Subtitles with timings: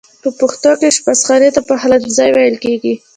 [0.21, 2.93] په پښتو کې آشپز خانې ته پخلنځی ویل کیږی.